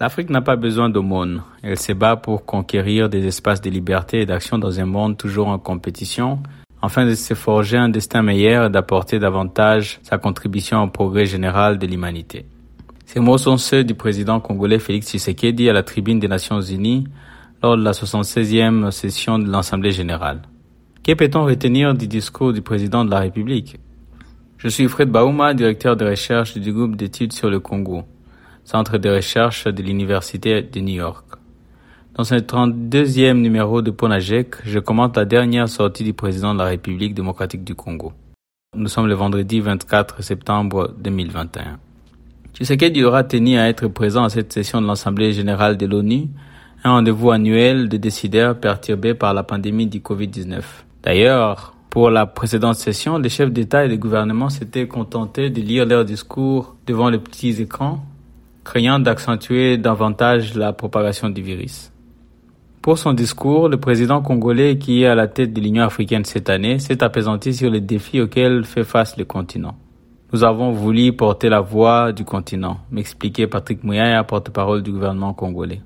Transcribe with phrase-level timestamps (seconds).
[0.00, 1.42] L'Afrique n'a pas besoin d'aumône.
[1.62, 5.48] Elle se bat pour conquérir des espaces de liberté et d'action dans un monde toujours
[5.48, 6.38] en compétition,
[6.80, 11.78] afin de se forger un destin meilleur et d'apporter davantage sa contribution au progrès général
[11.78, 12.46] de l'humanité.
[13.04, 17.04] Ces mots sont ceux du président congolais Félix Tshisekedi à la tribune des Nations Unies
[17.62, 20.40] lors de la 76e session de l'Assemblée générale.
[21.04, 23.78] Que peut-on retenir du discours du président de la République?
[24.56, 28.06] Je suis Fred Bauma, directeur de recherche du groupe d'études sur le Congo
[28.70, 31.26] centre de recherche de l'Université de New York.
[32.14, 36.66] Dans ce 32e numéro de Ponajek, je commente la dernière sortie du président de la
[36.66, 38.12] République démocratique du Congo.
[38.76, 41.80] Nous sommes le vendredi 24 septembre 2021.
[42.54, 46.28] Tshisekedi aura tenu à être présent à cette session de l'Assemblée générale de l'ONU,
[46.84, 50.62] un rendez-vous annuel de décideurs perturbés par la pandémie du Covid-19.
[51.02, 55.86] D'ailleurs, pour la précédente session, les chefs d'État et de gouvernement s'étaient contentés de lire
[55.86, 58.04] leurs discours devant les petits écrans
[58.64, 61.92] craignant d'accentuer davantage la propagation du virus.
[62.82, 66.48] Pour son discours, le président congolais qui est à la tête de l'Union africaine cette
[66.48, 69.76] année s'est apaisanti sur les défis auxquels fait face le continent.
[70.32, 75.82] Nous avons voulu porter la voix du continent, m'expliquait Patrick Mouyaya, porte-parole du gouvernement congolais.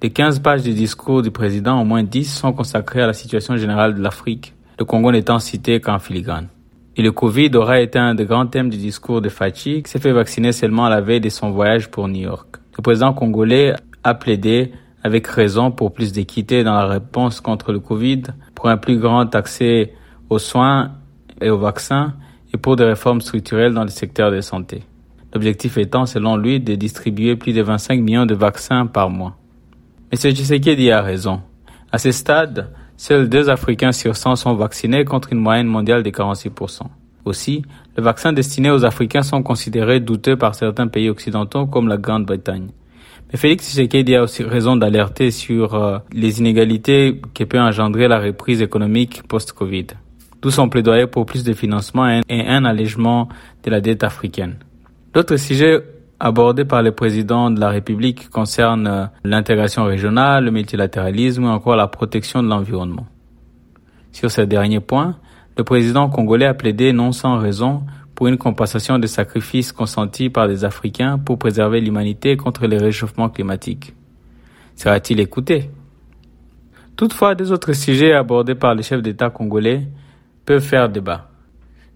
[0.00, 3.56] Des 15 pages du discours du président, au moins 10 sont consacrées à la situation
[3.56, 6.48] générale de l'Afrique, le Congo n'étant cité qu'en filigrane.
[6.96, 9.98] Et le Covid aura été un des grands thèmes du discours de Fachi, qui s'est
[9.98, 12.56] fait vacciner seulement à la veille de son voyage pour New York.
[12.76, 17.80] Le président congolais a plaidé avec raison pour plus d'équité dans la réponse contre le
[17.80, 18.22] Covid,
[18.54, 19.94] pour un plus grand accès
[20.28, 20.92] aux soins
[21.40, 22.14] et aux vaccins
[22.52, 24.82] et pour des réformes structurelles dans le secteur de santé.
[25.34, 29.36] L'objectif étant, selon lui, de distribuer plus de 25 millions de vaccins par mois.
[30.10, 31.40] Mais ce Tshisekedi a raison.
[31.90, 32.70] À ce stade,
[33.04, 36.82] Seuls deux Africains sur 100 sont vaccinés contre une moyenne mondiale de 46%.
[37.24, 37.64] Aussi,
[37.96, 42.68] les vaccins destinés aux Africains sont considérés douteux par certains pays occidentaux comme la Grande-Bretagne.
[43.32, 48.20] Mais Félix Tshisekedi a aussi raison d'alerter sur euh, les inégalités que peut engendrer la
[48.20, 49.86] reprise économique post-Covid.
[50.40, 53.28] D'où son plaidoyer pour plus de financement et un allègement
[53.64, 54.58] de la dette africaine.
[55.12, 55.82] D'autres sujets
[56.22, 61.74] abordés par le président de la République concernent euh, l'intégration régionale, le multilatéralisme ou encore
[61.74, 63.06] la protection de l'environnement.
[64.12, 65.16] Sur ces derniers points,
[65.58, 67.82] le président congolais a plaidé non sans raison
[68.14, 73.28] pour une compensation des sacrifices consentis par les Africains pour préserver l'humanité contre le réchauffement
[73.28, 73.92] climatique.
[74.76, 75.70] Sera-t-il écouté?
[76.94, 79.88] Toutefois, deux autres sujets abordés par les chefs d'État congolais
[80.46, 81.30] peuvent faire débat.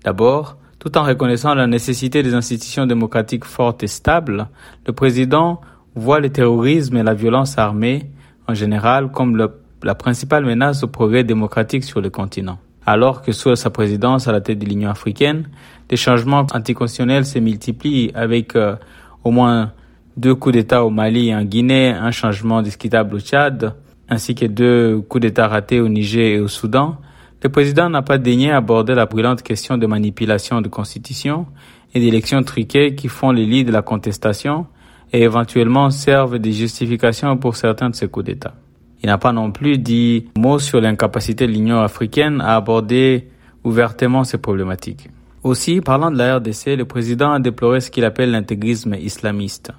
[0.03, 4.49] D'abord, tout en reconnaissant la nécessité des institutions démocratiques fortes et stables,
[4.87, 5.61] le président
[5.95, 8.11] voit le terrorisme et la violence armée
[8.47, 9.37] en général comme
[9.83, 12.59] la principale menace au progrès démocratique sur le continent.
[12.85, 15.49] Alors que sous sa présidence à la tête de l'Union africaine,
[15.89, 18.77] des changements anticonstitutionnels se multiplient avec euh,
[19.25, 19.73] au moins
[20.17, 23.75] deux coups d'État au Mali et en Guinée, un changement discutable au Tchad,
[24.09, 26.97] ainsi que deux coups d'État ratés au Niger et au Soudan,
[27.43, 31.47] le président n'a pas daigné aborder la brûlante question de manipulation de constitution
[31.95, 34.67] et d'élections truquées qui font le lit de la contestation
[35.13, 38.55] et éventuellement servent de justification pour certains de ces coups d'État.
[39.03, 43.29] Il n'a pas non plus dit mot sur l'incapacité de l'Union africaine à aborder
[43.65, 45.09] ouvertement ces problématiques.
[45.43, 49.71] Aussi, parlant de la RDC, le président a déploré ce qu'il appelle l'intégrisme islamiste,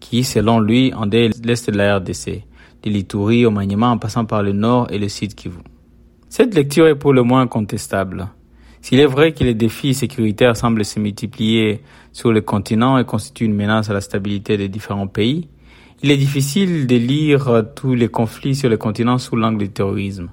[0.00, 2.44] qui, selon lui, endait l'est de la RDC,
[2.84, 5.58] de l'Itourie au Maniema en passant par le nord et le sud Kivu.
[6.36, 8.26] Cette lecture est pour le moins contestable.
[8.80, 11.80] S'il est vrai que les défis sécuritaires semblent se multiplier
[12.10, 15.48] sur le continent et constituent une menace à la stabilité des différents pays,
[16.02, 20.28] il est difficile de lire tous les conflits sur le continent sous l'angle du terrorisme.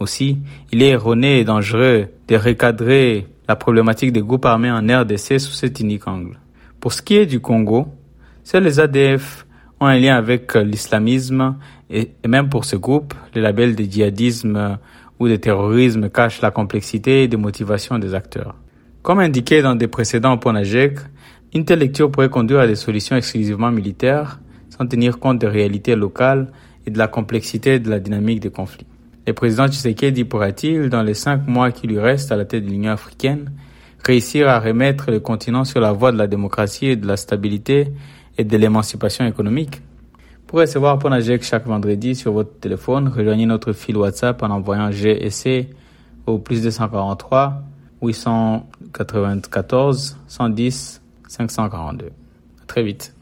[0.00, 0.38] Aussi,
[0.72, 5.52] il est erroné et dangereux de recadrer la problématique des groupes armés en RDC sous
[5.52, 6.40] cet unique angle.
[6.80, 7.86] Pour ce qui est du Congo,
[8.42, 9.46] seuls les ADF
[9.78, 11.54] ont un lien avec l'islamisme
[11.88, 14.78] et même pour ce groupe, le label de djihadisme
[15.18, 18.54] ou de terrorisme cache la complexité des motivations des acteurs.
[19.02, 20.98] Comme indiqué dans des précédents PONAGEC,
[21.54, 24.40] une telle lecture pourrait conduire à des solutions exclusivement militaires
[24.76, 26.48] sans tenir compte des réalités locales
[26.86, 28.86] et de la complexité de la dynamique des conflits.
[29.26, 32.70] Le président Tshisekedi pourra-t-il, dans les cinq mois qui lui restent à la tête de
[32.70, 33.50] l'Union africaine,
[34.04, 37.88] réussir à remettre le continent sur la voie de la démocratie et de la stabilité
[38.38, 39.80] et de l'émancipation économique?
[40.46, 45.70] Pour recevoir Ponajek chaque vendredi sur votre téléphone, rejoignez notre fil WhatsApp en envoyant GSC
[46.26, 47.62] au plus 243
[48.02, 52.06] 894 110 542.
[52.06, 52.10] À
[52.66, 53.15] très vite.